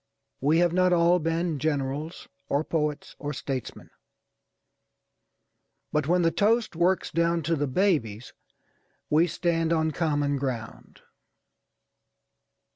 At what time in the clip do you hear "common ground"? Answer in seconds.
9.91-11.01